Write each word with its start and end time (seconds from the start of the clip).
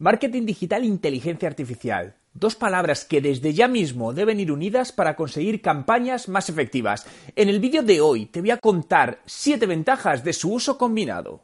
Marketing 0.00 0.46
digital 0.46 0.82
e 0.82 0.86
inteligencia 0.86 1.46
artificial. 1.46 2.16
Dos 2.32 2.56
palabras 2.56 3.04
que 3.04 3.20
desde 3.20 3.52
ya 3.52 3.68
mismo 3.68 4.14
deben 4.14 4.40
ir 4.40 4.50
unidas 4.50 4.92
para 4.92 5.14
conseguir 5.14 5.60
campañas 5.60 6.26
más 6.26 6.48
efectivas. 6.48 7.06
En 7.36 7.50
el 7.50 7.60
vídeo 7.60 7.82
de 7.82 8.00
hoy 8.00 8.24
te 8.24 8.40
voy 8.40 8.50
a 8.50 8.56
contar 8.56 9.20
7 9.26 9.66
ventajas 9.66 10.24
de 10.24 10.32
su 10.32 10.54
uso 10.54 10.78
combinado. 10.78 11.42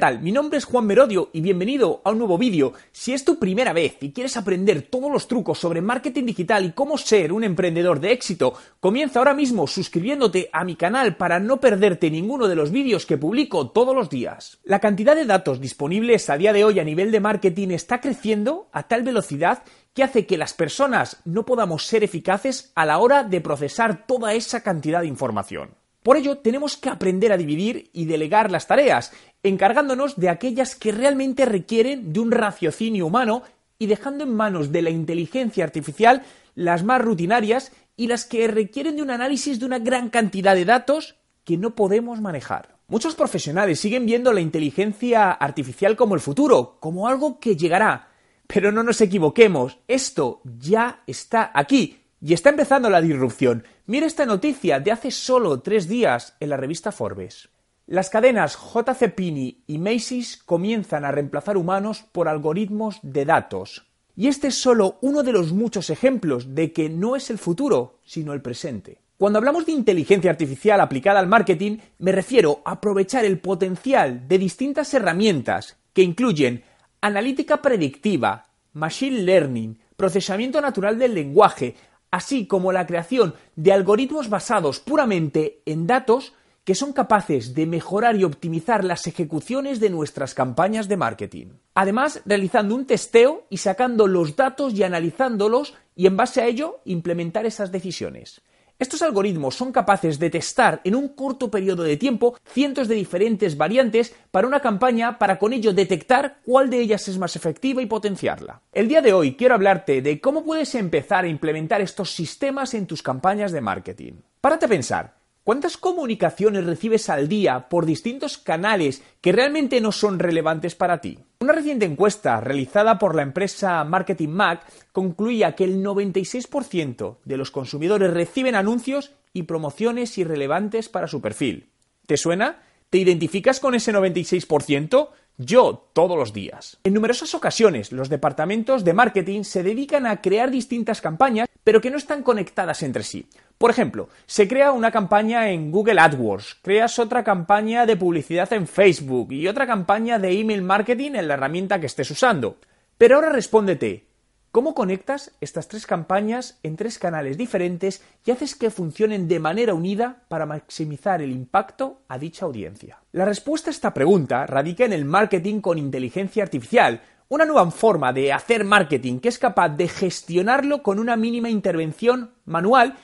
Tal? 0.00 0.22
Mi 0.22 0.32
nombre 0.32 0.56
es 0.56 0.64
Juan 0.64 0.86
Merodio 0.86 1.28
y 1.34 1.42
bienvenido 1.42 2.00
a 2.04 2.10
un 2.10 2.18
nuevo 2.18 2.38
vídeo. 2.38 2.72
Si 2.90 3.12
es 3.12 3.22
tu 3.22 3.38
primera 3.38 3.74
vez 3.74 3.98
y 4.00 4.12
quieres 4.12 4.38
aprender 4.38 4.80
todos 4.80 5.12
los 5.12 5.28
trucos 5.28 5.58
sobre 5.58 5.82
marketing 5.82 6.24
digital 6.24 6.64
y 6.64 6.72
cómo 6.72 6.96
ser 6.96 7.34
un 7.34 7.44
emprendedor 7.44 8.00
de 8.00 8.12
éxito, 8.12 8.54
comienza 8.80 9.18
ahora 9.18 9.34
mismo 9.34 9.66
suscribiéndote 9.66 10.48
a 10.54 10.64
mi 10.64 10.74
canal 10.74 11.16
para 11.16 11.38
no 11.38 11.60
perderte 11.60 12.10
ninguno 12.10 12.48
de 12.48 12.56
los 12.56 12.70
vídeos 12.70 13.04
que 13.04 13.18
publico 13.18 13.72
todos 13.72 13.94
los 13.94 14.08
días. 14.08 14.58
La 14.64 14.80
cantidad 14.80 15.14
de 15.14 15.26
datos 15.26 15.60
disponibles 15.60 16.30
a 16.30 16.38
día 16.38 16.54
de 16.54 16.64
hoy 16.64 16.80
a 16.80 16.84
nivel 16.84 17.12
de 17.12 17.20
marketing 17.20 17.68
está 17.68 18.00
creciendo 18.00 18.70
a 18.72 18.84
tal 18.84 19.02
velocidad 19.02 19.64
que 19.92 20.02
hace 20.02 20.24
que 20.24 20.38
las 20.38 20.54
personas 20.54 21.20
no 21.26 21.44
podamos 21.44 21.86
ser 21.86 22.04
eficaces 22.04 22.72
a 22.74 22.86
la 22.86 22.98
hora 23.00 23.22
de 23.22 23.42
procesar 23.42 24.06
toda 24.06 24.32
esa 24.32 24.62
cantidad 24.62 25.02
de 25.02 25.08
información. 25.08 25.79
Por 26.02 26.16
ello, 26.16 26.38
tenemos 26.38 26.76
que 26.76 26.88
aprender 26.88 27.32
a 27.32 27.36
dividir 27.36 27.90
y 27.92 28.06
delegar 28.06 28.50
las 28.50 28.66
tareas, 28.66 29.12
encargándonos 29.42 30.18
de 30.18 30.30
aquellas 30.30 30.74
que 30.74 30.92
realmente 30.92 31.44
requieren 31.44 32.12
de 32.12 32.20
un 32.20 32.30
raciocinio 32.30 33.06
humano 33.06 33.42
y 33.78 33.86
dejando 33.86 34.24
en 34.24 34.34
manos 34.34 34.72
de 34.72 34.82
la 34.82 34.90
inteligencia 34.90 35.64
artificial 35.64 36.22
las 36.54 36.84
más 36.84 37.02
rutinarias 37.02 37.72
y 37.96 38.06
las 38.06 38.24
que 38.24 38.46
requieren 38.48 38.96
de 38.96 39.02
un 39.02 39.10
análisis 39.10 39.60
de 39.60 39.66
una 39.66 39.78
gran 39.78 40.08
cantidad 40.08 40.54
de 40.54 40.64
datos 40.64 41.16
que 41.44 41.58
no 41.58 41.74
podemos 41.74 42.20
manejar. 42.20 42.76
Muchos 42.88 43.14
profesionales 43.14 43.78
siguen 43.78 44.06
viendo 44.06 44.32
la 44.32 44.40
inteligencia 44.40 45.30
artificial 45.30 45.96
como 45.96 46.14
el 46.14 46.20
futuro, 46.20 46.78
como 46.80 47.08
algo 47.08 47.38
que 47.38 47.56
llegará. 47.56 48.08
Pero 48.46 48.72
no 48.72 48.82
nos 48.82 49.00
equivoquemos, 49.00 49.78
esto 49.86 50.40
ya 50.44 51.02
está 51.06 51.52
aquí 51.54 51.99
y 52.20 52.34
está 52.34 52.50
empezando 52.50 52.90
la 52.90 53.00
disrupción. 53.00 53.64
Mira 53.86 54.06
esta 54.06 54.26
noticia 54.26 54.80
de 54.80 54.92
hace 54.92 55.10
solo 55.10 55.60
tres 55.60 55.88
días 55.88 56.36
en 56.40 56.50
la 56.50 56.56
revista 56.56 56.92
Forbes. 56.92 57.48
Las 57.86 58.10
cadenas 58.10 58.56
JC 58.56 59.12
Penney 59.14 59.64
y 59.66 59.78
Macy's 59.78 60.36
comienzan 60.36 61.04
a 61.04 61.10
reemplazar 61.10 61.56
humanos 61.56 62.04
por 62.12 62.28
algoritmos 62.28 63.00
de 63.02 63.24
datos. 63.24 63.86
Y 64.14 64.28
este 64.28 64.48
es 64.48 64.54
solo 64.54 64.98
uno 65.00 65.22
de 65.22 65.32
los 65.32 65.52
muchos 65.52 65.90
ejemplos 65.90 66.54
de 66.54 66.72
que 66.72 66.88
no 66.88 67.16
es 67.16 67.30
el 67.30 67.38
futuro, 67.38 67.98
sino 68.04 68.32
el 68.32 68.42
presente. 68.42 68.98
Cuando 69.16 69.38
hablamos 69.38 69.66
de 69.66 69.72
inteligencia 69.72 70.30
artificial 70.30 70.80
aplicada 70.80 71.20
al 71.20 71.26
marketing, 71.26 71.78
me 71.98 72.12
refiero 72.12 72.62
a 72.64 72.72
aprovechar 72.72 73.24
el 73.24 73.38
potencial 73.38 74.28
de 74.28 74.38
distintas 74.38 74.92
herramientas 74.94 75.76
que 75.92 76.02
incluyen 76.02 76.64
analítica 77.00 77.60
predictiva, 77.60 78.46
machine 78.72 79.22
learning, 79.22 79.78
procesamiento 79.96 80.60
natural 80.60 80.98
del 80.98 81.14
lenguaje, 81.14 81.74
así 82.10 82.46
como 82.46 82.72
la 82.72 82.86
creación 82.86 83.34
de 83.56 83.72
algoritmos 83.72 84.28
basados 84.28 84.80
puramente 84.80 85.62
en 85.66 85.86
datos 85.86 86.34
que 86.64 86.74
son 86.74 86.92
capaces 86.92 87.54
de 87.54 87.66
mejorar 87.66 88.16
y 88.16 88.24
optimizar 88.24 88.84
las 88.84 89.06
ejecuciones 89.06 89.80
de 89.80 89.90
nuestras 89.90 90.34
campañas 90.34 90.88
de 90.88 90.96
marketing. 90.96 91.46
Además, 91.74 92.22
realizando 92.26 92.74
un 92.74 92.86
testeo 92.86 93.46
y 93.48 93.56
sacando 93.56 94.06
los 94.06 94.36
datos 94.36 94.74
y 94.74 94.82
analizándolos 94.82 95.74
y 95.96 96.06
en 96.06 96.16
base 96.16 96.42
a 96.42 96.46
ello 96.46 96.80
implementar 96.84 97.46
esas 97.46 97.72
decisiones. 97.72 98.42
Estos 98.80 99.02
algoritmos 99.02 99.56
son 99.56 99.72
capaces 99.72 100.18
de 100.18 100.30
testar 100.30 100.80
en 100.84 100.94
un 100.94 101.08
corto 101.08 101.50
periodo 101.50 101.82
de 101.82 101.98
tiempo 101.98 102.38
cientos 102.46 102.88
de 102.88 102.94
diferentes 102.94 103.58
variantes 103.58 104.14
para 104.30 104.46
una 104.46 104.60
campaña 104.60 105.18
para 105.18 105.38
con 105.38 105.52
ello 105.52 105.74
detectar 105.74 106.38
cuál 106.46 106.70
de 106.70 106.80
ellas 106.80 107.06
es 107.06 107.18
más 107.18 107.36
efectiva 107.36 107.82
y 107.82 107.86
potenciarla. 107.86 108.62
El 108.72 108.88
día 108.88 109.02
de 109.02 109.12
hoy 109.12 109.34
quiero 109.34 109.54
hablarte 109.54 110.00
de 110.00 110.18
cómo 110.18 110.44
puedes 110.44 110.74
empezar 110.74 111.26
a 111.26 111.28
implementar 111.28 111.82
estos 111.82 112.10
sistemas 112.10 112.72
en 112.72 112.86
tus 112.86 113.02
campañas 113.02 113.52
de 113.52 113.60
marketing. 113.60 114.12
Párate 114.40 114.64
a 114.64 114.70
pensar, 114.70 115.20
¿Cuántas 115.44 115.76
comunicaciones 115.76 116.64
recibes 116.64 117.08
al 117.08 117.26
día 117.26 117.68
por 117.68 117.84
distintos 117.84 118.38
canales 118.38 119.02
que 119.20 119.32
realmente 119.32 119.80
no 119.80 119.90
son 119.90 120.18
relevantes 120.18 120.74
para 120.74 121.00
ti? 121.00 121.18
Una 121.42 121.54
reciente 121.54 121.86
encuesta 121.86 122.38
realizada 122.38 122.98
por 122.98 123.14
la 123.14 123.22
empresa 123.22 123.82
Marketing 123.84 124.28
Mac 124.28 124.62
concluía 124.92 125.54
que 125.54 125.64
el 125.64 125.82
96% 125.82 127.16
de 127.24 127.36
los 127.38 127.50
consumidores 127.50 128.12
reciben 128.12 128.54
anuncios 128.54 129.12
y 129.32 129.44
promociones 129.44 130.18
irrelevantes 130.18 130.90
para 130.90 131.06
su 131.06 131.22
perfil. 131.22 131.70
¿Te 132.04 132.18
suena? 132.18 132.60
¿Te 132.90 132.98
identificas 132.98 133.60
con 133.60 133.76
ese 133.76 133.92
96%? 133.92 135.10
Yo 135.38 135.88
todos 135.92 136.18
los 136.18 136.32
días. 136.32 136.78
En 136.82 136.92
numerosas 136.92 137.36
ocasiones 137.36 137.92
los 137.92 138.08
departamentos 138.08 138.84
de 138.84 138.92
marketing 138.92 139.44
se 139.44 139.62
dedican 139.62 140.06
a 140.06 140.20
crear 140.20 140.50
distintas 140.50 141.00
campañas 141.00 141.48
pero 141.62 141.80
que 141.80 141.90
no 141.90 141.98
están 141.98 142.24
conectadas 142.24 142.82
entre 142.82 143.04
sí. 143.04 143.28
Por 143.58 143.70
ejemplo, 143.70 144.08
se 144.26 144.48
crea 144.48 144.72
una 144.72 144.90
campaña 144.90 145.50
en 145.50 145.70
Google 145.70 146.00
AdWords, 146.00 146.56
creas 146.62 146.98
otra 146.98 147.22
campaña 147.22 147.86
de 147.86 147.96
publicidad 147.96 148.52
en 148.52 148.66
Facebook 148.66 149.32
y 149.32 149.46
otra 149.46 149.68
campaña 149.68 150.18
de 150.18 150.40
email 150.40 150.62
marketing 150.62 151.12
en 151.14 151.28
la 151.28 151.34
herramienta 151.34 151.78
que 151.78 151.86
estés 151.86 152.10
usando. 152.10 152.56
Pero 152.98 153.16
ahora 153.16 153.30
respóndete, 153.30 154.06
¿cómo 154.52 154.74
conectas 154.74 155.32
estas 155.40 155.68
tres 155.68 155.86
campañas 155.86 156.58
en 156.62 156.76
tres 156.76 156.98
canales 156.98 157.38
diferentes 157.38 158.02
y 158.24 158.30
haces 158.30 158.54
que 158.54 158.70
funcionen 158.70 159.28
de 159.28 159.40
manera 159.40 159.74
unida 159.74 160.22
para 160.28 160.46
maximizar 160.46 161.22
el 161.22 161.30
impacto 161.30 162.02
a 162.08 162.18
dicha 162.18 162.46
audiencia? 162.46 162.98
La 163.12 163.24
respuesta 163.24 163.70
a 163.70 163.72
esta 163.72 163.94
pregunta 163.94 164.46
radica 164.46 164.84
en 164.84 164.92
el 164.92 165.04
marketing 165.04 165.60
con 165.60 165.78
inteligencia 165.78 166.42
artificial, 166.42 167.02
una 167.28 167.44
nueva 167.44 167.70
forma 167.70 168.12
de 168.12 168.32
hacer 168.32 168.64
marketing 168.64 169.20
que 169.20 169.28
es 169.28 169.38
capaz 169.38 169.68
de 169.70 169.88
gestionarlo 169.88 170.82
con 170.82 170.98
una 170.98 171.16
mínima 171.16 171.48
intervención 171.48 172.32
manual 172.44 172.96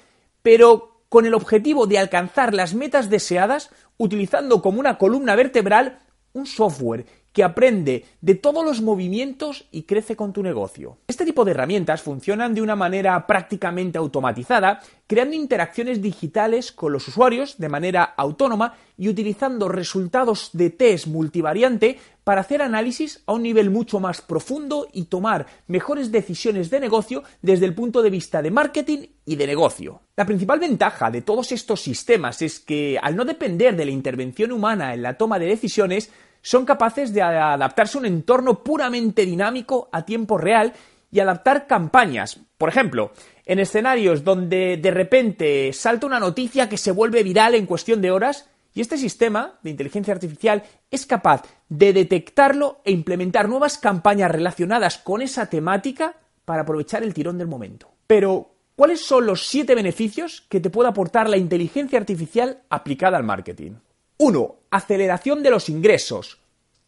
pero 0.42 1.02
con 1.08 1.26
el 1.26 1.34
objetivo 1.34 1.86
de 1.86 1.98
alcanzar 1.98 2.54
las 2.54 2.74
metas 2.74 3.08
deseadas 3.08 3.70
utilizando 3.96 4.62
como 4.62 4.80
una 4.80 4.98
columna 4.98 5.36
vertebral 5.36 6.00
un 6.32 6.46
software 6.46 7.06
que 7.36 7.44
aprende 7.44 8.06
de 8.22 8.34
todos 8.34 8.64
los 8.64 8.80
movimientos 8.80 9.66
y 9.70 9.82
crece 9.82 10.16
con 10.16 10.32
tu 10.32 10.42
negocio. 10.42 10.96
Este 11.06 11.26
tipo 11.26 11.44
de 11.44 11.50
herramientas 11.50 12.00
funcionan 12.00 12.54
de 12.54 12.62
una 12.62 12.76
manera 12.76 13.26
prácticamente 13.26 13.98
automatizada, 13.98 14.80
creando 15.06 15.36
interacciones 15.36 16.00
digitales 16.00 16.72
con 16.72 16.94
los 16.94 17.06
usuarios 17.08 17.58
de 17.58 17.68
manera 17.68 18.04
autónoma 18.04 18.76
y 18.96 19.10
utilizando 19.10 19.68
resultados 19.68 20.48
de 20.54 20.70
test 20.70 21.08
multivariante 21.08 21.98
para 22.24 22.40
hacer 22.40 22.62
análisis 22.62 23.22
a 23.26 23.34
un 23.34 23.42
nivel 23.42 23.70
mucho 23.70 24.00
más 24.00 24.22
profundo 24.22 24.88
y 24.92 25.04
tomar 25.04 25.46
mejores 25.68 26.10
decisiones 26.10 26.70
de 26.70 26.80
negocio 26.80 27.22
desde 27.42 27.66
el 27.66 27.74
punto 27.74 28.02
de 28.02 28.10
vista 28.10 28.40
de 28.40 28.50
marketing 28.50 28.98
y 29.26 29.36
de 29.36 29.46
negocio. 29.46 30.00
La 30.16 30.24
principal 30.24 30.58
ventaja 30.58 31.10
de 31.10 31.20
todos 31.20 31.52
estos 31.52 31.82
sistemas 31.82 32.40
es 32.40 32.58
que 32.58 32.98
al 33.00 33.14
no 33.14 33.26
depender 33.26 33.76
de 33.76 33.84
la 33.84 33.90
intervención 33.90 34.52
humana 34.52 34.94
en 34.94 35.02
la 35.02 35.18
toma 35.18 35.38
de 35.38 35.46
decisiones, 35.46 36.10
son 36.46 36.64
capaces 36.64 37.12
de 37.12 37.22
adaptarse 37.22 37.98
a 37.98 38.00
un 38.02 38.06
entorno 38.06 38.62
puramente 38.62 39.26
dinámico 39.26 39.88
a 39.90 40.06
tiempo 40.06 40.38
real 40.38 40.74
y 41.10 41.18
adaptar 41.18 41.66
campañas. 41.66 42.38
Por 42.56 42.68
ejemplo, 42.68 43.10
en 43.44 43.58
escenarios 43.58 44.22
donde 44.22 44.76
de 44.76 44.90
repente 44.92 45.72
salta 45.72 46.06
una 46.06 46.20
noticia 46.20 46.68
que 46.68 46.78
se 46.78 46.92
vuelve 46.92 47.24
viral 47.24 47.56
en 47.56 47.66
cuestión 47.66 48.00
de 48.00 48.12
horas, 48.12 48.48
y 48.72 48.80
este 48.80 48.96
sistema 48.96 49.58
de 49.62 49.70
inteligencia 49.70 50.14
artificial 50.14 50.62
es 50.88 51.04
capaz 51.04 51.42
de 51.68 51.92
detectarlo 51.92 52.80
e 52.84 52.92
implementar 52.92 53.48
nuevas 53.48 53.76
campañas 53.76 54.30
relacionadas 54.30 54.98
con 54.98 55.22
esa 55.22 55.46
temática 55.46 56.14
para 56.44 56.62
aprovechar 56.62 57.02
el 57.02 57.12
tirón 57.12 57.38
del 57.38 57.48
momento. 57.48 57.90
Pero, 58.06 58.52
¿cuáles 58.76 59.04
son 59.04 59.26
los 59.26 59.48
siete 59.48 59.74
beneficios 59.74 60.46
que 60.48 60.60
te 60.60 60.70
puede 60.70 60.90
aportar 60.90 61.28
la 61.28 61.38
inteligencia 61.38 61.98
artificial 61.98 62.62
aplicada 62.70 63.16
al 63.16 63.24
marketing? 63.24 63.72
1. 64.18 64.56
Aceleración 64.70 65.42
de 65.42 65.50
los 65.50 65.68
ingresos. 65.68 66.38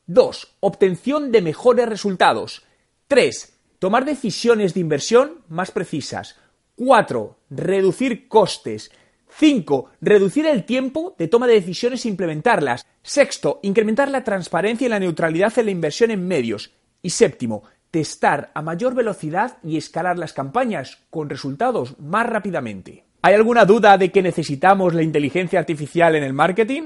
2. 0.07 0.57
Obtención 0.61 1.31
de 1.31 1.43
mejores 1.43 1.87
resultados. 1.87 2.63
3. 3.09 3.53
Tomar 3.79 4.07
decisiones 4.07 4.73
de 4.73 4.81
inversión 4.81 5.43
más 5.49 5.71
precisas. 5.71 6.37
4. 6.77 7.37
Reducir 7.51 8.29
costes. 8.29 8.91
5. 9.29 9.91
Reducir 10.01 10.47
el 10.47 10.65
tiempo 10.65 11.15
de 11.19 11.29
toma 11.29 11.47
de 11.47 11.55
decisiones 11.55 12.07
e 12.07 12.09
implementarlas. 12.09 12.87
Sexto, 13.03 13.61
incrementar 13.63 14.09
la 14.09 14.25
transparencia 14.25 14.87
y 14.87 14.89
la 14.89 14.99
neutralidad 14.99 15.53
en 15.59 15.67
la 15.67 15.73
inversión 15.73 16.11
en 16.11 16.27
medios. 16.27 16.73
Y 17.03 17.11
séptimo, 17.11 17.65
testar 17.91 18.51
a 18.55 18.63
mayor 18.63 18.95
velocidad 18.95 19.59
y 19.63 19.77
escalar 19.77 20.19
las 20.19 20.33
campañas 20.33 21.03
con 21.11 21.29
resultados 21.29 21.99
más 22.01 22.27
rápidamente. 22.27 23.08
¿Hay 23.21 23.35
alguna 23.35 23.65
duda 23.65 23.99
de 23.99 24.11
que 24.11 24.23
necesitamos 24.23 24.95
la 24.95 25.03
inteligencia 25.03 25.59
artificial 25.59 26.15
en 26.15 26.23
el 26.23 26.33
marketing? 26.33 26.83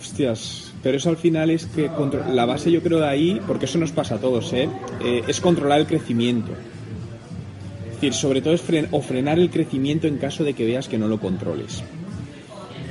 Hostias, 0.00 0.72
pero 0.80 0.96
eso 0.96 1.10
al 1.10 1.16
final 1.16 1.50
es 1.50 1.66
que 1.66 1.90
la 2.30 2.46
base 2.46 2.70
yo 2.70 2.82
creo 2.82 3.00
de 3.00 3.08
ahí, 3.08 3.40
porque 3.48 3.64
eso 3.64 3.78
nos 3.78 3.90
pasa 3.90 4.14
a 4.14 4.18
todos, 4.18 4.52
¿eh? 4.52 4.68
Eh, 5.04 5.22
es 5.26 5.40
controlar 5.40 5.80
el 5.80 5.86
crecimiento. 5.86 6.52
decir, 7.94 8.14
sobre 8.14 8.42
todo 8.42 8.54
es 8.54 8.62
o 8.92 9.02
frenar 9.02 9.40
el 9.40 9.50
crecimiento 9.50 10.06
en 10.06 10.18
caso 10.18 10.44
de 10.44 10.54
que 10.54 10.64
veas 10.64 10.88
que 10.88 10.98
no 10.98 11.08
lo 11.08 11.18
controles. 11.18 11.82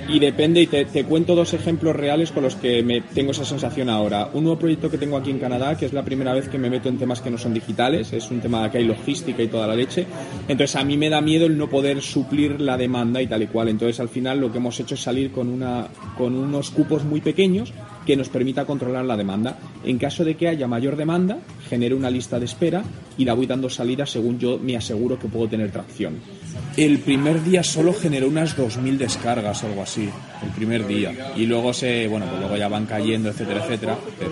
Y 0.07 0.19
depende, 0.19 0.61
y 0.61 0.67
te, 0.67 1.03
cuento 1.05 1.35
dos 1.35 1.53
ejemplos 1.53 1.95
reales 1.95 2.31
con 2.31 2.43
los 2.43 2.55
que 2.55 2.83
me 2.83 3.01
tengo 3.01 3.31
esa 3.31 3.45
sensación 3.45 3.89
ahora. 3.89 4.29
Un 4.33 4.43
nuevo 4.43 4.59
proyecto 4.59 4.89
que 4.89 4.97
tengo 4.97 5.17
aquí 5.17 5.31
en 5.31 5.39
Canadá, 5.39 5.77
que 5.77 5.85
es 5.85 5.93
la 5.93 6.03
primera 6.03 6.33
vez 6.33 6.49
que 6.49 6.57
me 6.57 6.69
meto 6.69 6.89
en 6.89 6.97
temas 6.97 7.21
que 7.21 7.29
no 7.29 7.37
son 7.37 7.53
digitales, 7.53 8.11
es 8.13 8.29
un 8.29 8.41
tema 8.41 8.69
que 8.69 8.79
hay 8.79 8.85
logística 8.85 9.41
y 9.41 9.47
toda 9.47 9.67
la 9.67 9.75
leche. 9.75 10.05
Entonces 10.47 10.75
a 10.75 10.83
mí 10.83 10.97
me 10.97 11.09
da 11.09 11.21
miedo 11.21 11.45
el 11.45 11.57
no 11.57 11.69
poder 11.69 12.01
suplir 12.01 12.59
la 12.59 12.77
demanda 12.77 13.21
y 13.21 13.27
tal 13.27 13.43
y 13.43 13.47
cual. 13.47 13.69
Entonces 13.69 13.99
al 13.99 14.09
final 14.09 14.39
lo 14.39 14.51
que 14.51 14.57
hemos 14.57 14.79
hecho 14.79 14.95
es 14.95 15.01
salir 15.01 15.31
con, 15.31 15.47
una, 15.47 15.87
con 16.17 16.35
unos 16.35 16.71
cupos 16.71 17.03
muy 17.03 17.21
pequeños 17.21 17.73
que 18.05 18.15
nos 18.15 18.29
permita 18.29 18.65
controlar 18.65 19.05
la 19.05 19.17
demanda. 19.17 19.57
En 19.83 19.97
caso 19.97 20.23
de 20.23 20.35
que 20.35 20.47
haya 20.47 20.67
mayor 20.67 20.95
demanda, 20.95 21.39
genero 21.69 21.97
una 21.97 22.09
lista 22.09 22.39
de 22.39 22.45
espera 22.45 22.83
y 23.17 23.25
la 23.25 23.33
voy 23.33 23.45
dando 23.45 23.69
salida 23.69 24.05
según 24.05 24.39
yo 24.39 24.59
me 24.59 24.75
aseguro 24.75 25.19
que 25.19 25.27
puedo 25.27 25.47
tener 25.47 25.71
tracción. 25.71 26.15
El 26.77 26.99
primer 26.99 27.43
día 27.43 27.63
solo 27.63 27.93
generó 27.93 28.27
unas 28.27 28.57
2.000 28.57 28.97
descargas 28.97 29.63
o 29.63 29.67
algo 29.67 29.83
así, 29.83 30.09
el 30.43 30.49
primer 30.55 30.87
día. 30.87 31.33
Y 31.35 31.45
luego 31.45 31.73
se, 31.73 32.07
bueno, 32.07 32.25
pues 32.27 32.39
luego 32.39 32.57
ya 32.57 32.67
van 32.67 32.85
cayendo, 32.85 33.29
etcétera, 33.29 33.63
etcétera, 33.63 33.97
pero 34.17 34.31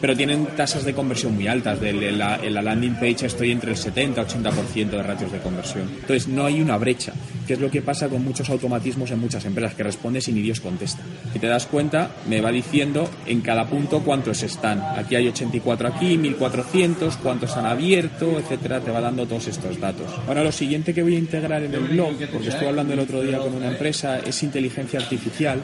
pero 0.00 0.16
tienen 0.16 0.46
tasas 0.56 0.84
de 0.84 0.94
conversión 0.94 1.34
muy 1.34 1.46
altas. 1.46 1.80
De 1.80 1.92
la, 1.92 2.36
en 2.42 2.54
la 2.54 2.62
landing 2.62 2.94
page 2.94 3.26
estoy 3.26 3.50
entre 3.50 3.72
el 3.72 3.76
70-80% 3.76 4.90
de 4.90 5.02
ratios 5.02 5.32
de 5.32 5.38
conversión. 5.38 5.90
Entonces 6.00 6.28
no 6.28 6.44
hay 6.44 6.60
una 6.60 6.76
brecha, 6.76 7.12
que 7.46 7.54
es 7.54 7.60
lo 7.60 7.70
que 7.70 7.82
pasa 7.82 8.08
con 8.08 8.24
muchos 8.24 8.48
automatismos 8.50 9.10
en 9.10 9.20
muchas 9.20 9.44
empresas, 9.44 9.74
que 9.74 9.82
responde 9.82 10.20
sin 10.20 10.34
ni 10.34 10.42
Dios 10.42 10.60
contesta. 10.60 11.02
Si 11.32 11.38
te 11.38 11.46
das 11.46 11.66
cuenta, 11.66 12.10
me 12.28 12.40
va 12.40 12.50
diciendo 12.50 13.08
en 13.26 13.40
cada 13.40 13.66
punto 13.66 14.00
cuántos 14.00 14.42
están. 14.42 14.80
Aquí 14.80 15.14
hay 15.14 15.28
84 15.28 15.88
aquí, 15.88 16.16
1400, 16.18 17.16
cuántos 17.18 17.56
han 17.56 17.66
abierto, 17.66 18.38
etcétera. 18.38 18.80
Te 18.80 18.90
va 18.90 19.00
dando 19.00 19.26
todos 19.26 19.48
estos 19.48 19.78
datos. 19.80 20.06
Ahora 20.26 20.44
lo 20.44 20.52
siguiente 20.52 20.94
que 20.94 21.02
voy 21.02 21.16
a 21.16 21.18
integrar 21.18 21.62
en 21.62 21.74
el 21.74 21.84
blog, 21.84 22.16
porque 22.32 22.48
estuve 22.48 22.68
hablando 22.68 22.94
el 22.94 23.00
otro 23.00 23.22
día 23.22 23.38
con 23.38 23.54
una 23.54 23.68
empresa, 23.68 24.18
es 24.18 24.42
inteligencia 24.42 25.00
artificial 25.00 25.62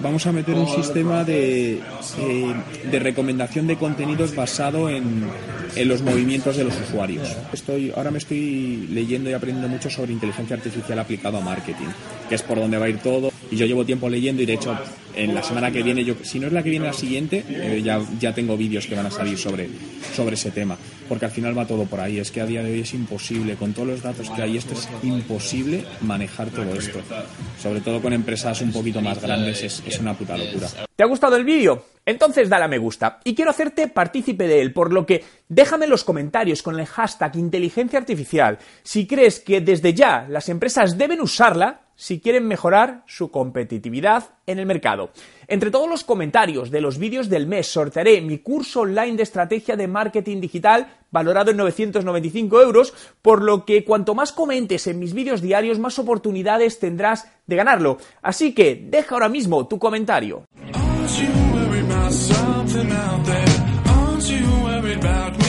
vamos 0.00 0.26
a 0.26 0.32
meter 0.32 0.54
un 0.54 0.68
sistema 0.68 1.24
de, 1.24 1.80
eh, 2.18 2.54
de 2.90 2.98
recomendación 2.98 3.66
de 3.66 3.76
contenidos 3.76 4.34
basado 4.34 4.88
en, 4.88 5.28
en, 5.76 5.88
los 5.88 6.02
movimientos 6.02 6.56
de 6.56 6.64
los 6.64 6.74
usuarios. 6.80 7.28
Estoy, 7.52 7.92
ahora 7.94 8.10
me 8.10 8.18
estoy 8.18 8.88
leyendo 8.90 9.30
y 9.30 9.32
aprendiendo 9.32 9.68
mucho 9.68 9.90
sobre 9.90 10.12
inteligencia 10.12 10.56
artificial 10.56 10.98
aplicado 10.98 11.38
a 11.38 11.40
marketing, 11.40 11.88
que 12.28 12.34
es 12.34 12.42
por 12.42 12.58
donde 12.58 12.78
va 12.78 12.86
a 12.86 12.88
ir 12.88 12.98
todo. 12.98 13.32
Y 13.50 13.56
yo 13.56 13.66
llevo 13.66 13.84
tiempo 13.84 14.08
leyendo 14.08 14.42
y 14.42 14.46
de 14.46 14.54
hecho 14.54 14.76
en 15.14 15.34
la 15.34 15.42
semana 15.42 15.70
que 15.70 15.82
viene, 15.82 16.04
yo, 16.04 16.14
si 16.22 16.38
no 16.38 16.46
es 16.46 16.52
la 16.52 16.62
que 16.62 16.70
viene 16.70 16.86
la 16.86 16.92
siguiente, 16.92 17.44
eh, 17.48 17.82
ya, 17.82 18.00
ya 18.20 18.32
tengo 18.32 18.56
vídeos 18.56 18.86
que 18.86 18.94
van 18.94 19.06
a 19.06 19.10
salir 19.10 19.36
sobre, 19.36 19.68
sobre 20.14 20.34
ese 20.34 20.50
tema, 20.50 20.76
porque 21.08 21.24
al 21.24 21.30
final 21.30 21.58
va 21.58 21.66
todo 21.66 21.84
por 21.86 22.00
ahí. 22.00 22.18
Es 22.18 22.30
que 22.30 22.40
a 22.40 22.46
día 22.46 22.62
de 22.62 22.72
hoy 22.72 22.80
es 22.80 22.94
imposible, 22.94 23.56
con 23.56 23.72
todos 23.72 23.88
los 23.88 24.02
datos 24.02 24.30
que 24.30 24.42
hay, 24.42 24.56
esto 24.56 24.74
es 24.74 24.88
imposible 25.02 25.84
manejar 26.02 26.50
todo 26.50 26.72
esto. 26.74 27.00
Sobre 27.60 27.80
todo 27.80 28.00
con 28.00 28.12
empresas 28.12 28.60
un 28.60 28.72
poquito 28.72 29.00
más 29.00 29.20
grandes, 29.20 29.62
es, 29.62 29.82
es 29.86 29.98
una 29.98 30.14
puta 30.14 30.36
locura. 30.36 30.68
¿Te 30.94 31.02
ha 31.02 31.06
gustado 31.06 31.36
el 31.36 31.44
vídeo? 31.44 31.84
Entonces 32.08 32.48
dale 32.48 32.64
a 32.64 32.68
me 32.68 32.78
gusta. 32.78 33.20
Y 33.22 33.34
quiero 33.34 33.50
hacerte 33.50 33.86
partícipe 33.86 34.48
de 34.48 34.62
él, 34.62 34.72
por 34.72 34.94
lo 34.94 35.04
que 35.04 35.22
déjame 35.46 35.84
en 35.84 35.90
los 35.90 36.04
comentarios 36.04 36.62
con 36.62 36.80
el 36.80 36.86
hashtag 36.86 37.36
inteligencia 37.36 37.98
artificial 37.98 38.58
si 38.82 39.06
crees 39.06 39.40
que 39.40 39.60
desde 39.60 39.92
ya 39.92 40.26
las 40.26 40.48
empresas 40.48 40.96
deben 40.96 41.20
usarla 41.20 41.82
si 41.96 42.18
quieren 42.20 42.48
mejorar 42.48 43.02
su 43.06 43.30
competitividad 43.30 44.30
en 44.46 44.58
el 44.58 44.64
mercado. 44.64 45.10
Entre 45.48 45.70
todos 45.70 45.86
los 45.86 46.02
comentarios 46.02 46.70
de 46.70 46.80
los 46.80 46.96
vídeos 46.96 47.28
del 47.28 47.46
mes 47.46 47.66
sortearé 47.66 48.22
mi 48.22 48.38
curso 48.38 48.82
online 48.82 49.16
de 49.16 49.24
estrategia 49.24 49.76
de 49.76 49.88
marketing 49.88 50.40
digital 50.40 50.86
valorado 51.10 51.50
en 51.50 51.58
995 51.58 52.62
euros, 52.62 52.94
por 53.20 53.42
lo 53.42 53.66
que 53.66 53.84
cuanto 53.84 54.14
más 54.14 54.32
comentes 54.32 54.86
en 54.86 54.98
mis 54.98 55.12
vídeos 55.12 55.42
diarios, 55.42 55.78
más 55.78 55.98
oportunidades 55.98 56.78
tendrás 56.78 57.30
de 57.46 57.56
ganarlo. 57.56 57.98
Así 58.22 58.54
que 58.54 58.80
deja 58.82 59.14
ahora 59.14 59.28
mismo 59.28 59.68
tu 59.68 59.78
comentario. 59.78 60.44
something 62.12 62.90
out 62.90 63.24
there. 63.24 63.82
Aren't 63.86 64.30
you 64.30 64.46
worried 64.64 64.98
about 64.98 65.38
me? 65.38 65.47